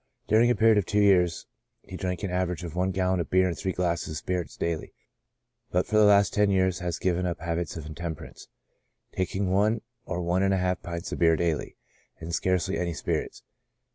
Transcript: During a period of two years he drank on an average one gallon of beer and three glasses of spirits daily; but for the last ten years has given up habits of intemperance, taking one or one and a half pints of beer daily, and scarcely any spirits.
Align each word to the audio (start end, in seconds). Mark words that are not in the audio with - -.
During 0.27 0.49
a 0.49 0.55
period 0.55 0.79
of 0.79 0.87
two 0.87 0.99
years 1.03 1.45
he 1.83 1.95
drank 1.95 2.23
on 2.23 2.31
an 2.31 2.35
average 2.35 2.63
one 2.63 2.89
gallon 2.89 3.19
of 3.19 3.29
beer 3.29 3.47
and 3.47 3.55
three 3.55 3.71
glasses 3.71 4.09
of 4.09 4.17
spirits 4.17 4.57
daily; 4.57 4.95
but 5.69 5.85
for 5.85 5.95
the 5.97 6.05
last 6.05 6.33
ten 6.33 6.49
years 6.49 6.79
has 6.79 6.97
given 6.97 7.27
up 7.27 7.39
habits 7.39 7.77
of 7.77 7.85
intemperance, 7.85 8.47
taking 9.11 9.51
one 9.51 9.81
or 10.03 10.23
one 10.23 10.41
and 10.41 10.55
a 10.55 10.57
half 10.57 10.81
pints 10.81 11.11
of 11.11 11.19
beer 11.19 11.35
daily, 11.35 11.77
and 12.19 12.33
scarcely 12.33 12.79
any 12.79 12.95
spirits. 12.95 13.43